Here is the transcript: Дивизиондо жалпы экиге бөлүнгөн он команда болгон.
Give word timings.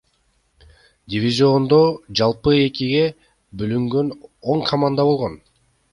Дивизиондо 1.13 1.79
жалпы 2.21 2.55
экиге 2.63 3.03
бөлүнгөн 3.61 4.13
он 4.55 4.69
команда 4.71 5.11
болгон. 5.11 5.41